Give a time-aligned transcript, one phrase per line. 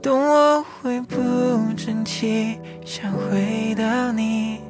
[0.00, 1.16] 懂我会不
[1.74, 4.60] 争气，想回到你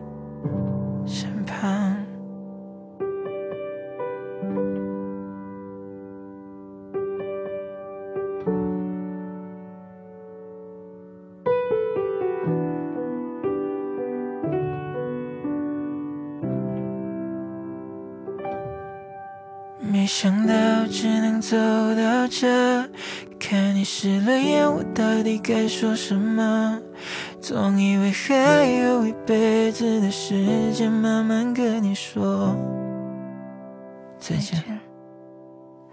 [1.06, 1.96] 身旁。
[19.80, 20.54] 没想到
[20.90, 22.46] 只能走到这，
[23.38, 26.78] 看你湿了眼，我到底该说什么？
[27.40, 32.54] 总以为还有一辈子的时间，慢慢跟你说
[34.18, 34.62] 再见。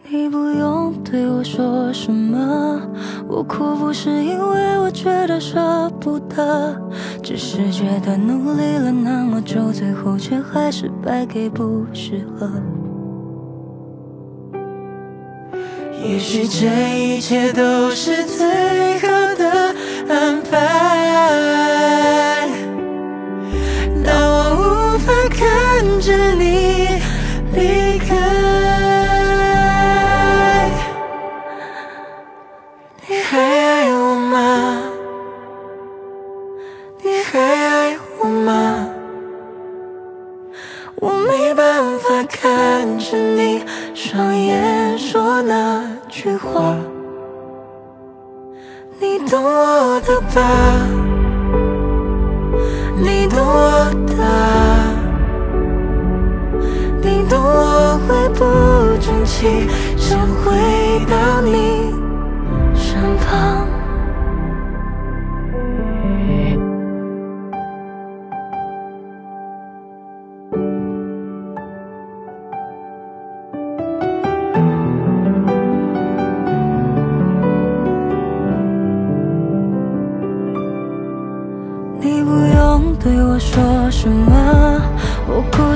[0.07, 2.81] 你不用对我说什么，
[3.27, 6.79] 我哭不是因为我觉得舍不得，
[7.23, 12.49] 只是觉得努力了那么久，最后却还是败给不适合。
[16.07, 16.67] 也许这
[16.97, 18.45] 一切都是最
[18.99, 19.73] 好的
[20.07, 20.51] 安排。
[24.05, 25.39] 当我无法看
[25.99, 26.43] 着你
[27.53, 28.15] 离开，
[33.07, 34.37] 你还爱我吗？
[37.03, 38.87] 你还爱我吗？
[41.01, 43.44] 我没办法看着你
[46.25, 46.75] 句话，
[48.99, 50.41] 你懂我的吧？
[52.97, 54.23] 你懂我的，
[57.03, 58.39] 你懂我会不
[58.99, 61.93] 争气，想回到你
[62.73, 63.64] 身旁。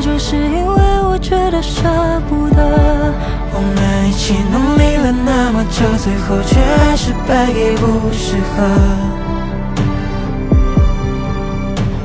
[0.02, 1.84] 就是因为我觉得舍
[2.30, 3.14] 不得。
[3.52, 8.64] 我们一起努力了那么久，最后却还是败给不适合。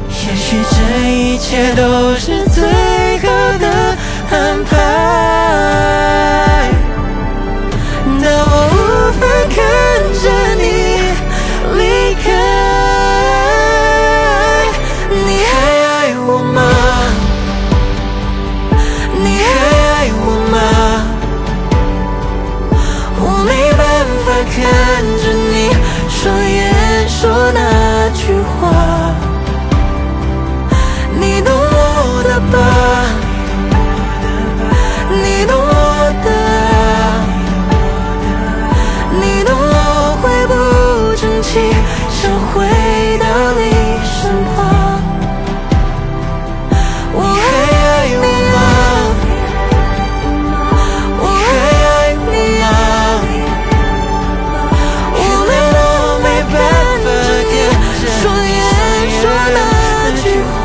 [0.08, 0.76] 也许这
[1.10, 2.64] 一切都是最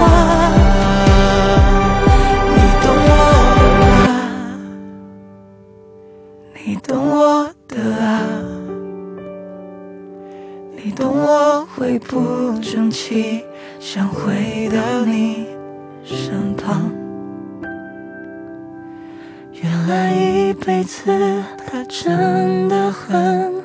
[0.04, 0.52] 啊
[2.56, 3.14] 你懂我
[3.58, 4.08] 的吧
[6.56, 8.04] 你懂我的啊
[10.76, 13.44] 你懂我会不争气
[13.80, 15.48] 想回到你
[16.04, 16.92] 身旁。
[19.62, 21.04] 原来一辈子
[21.68, 23.59] 它真的很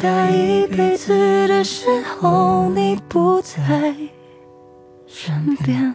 [0.00, 3.94] 大一辈子的时候，你不在
[5.06, 5.94] 身边。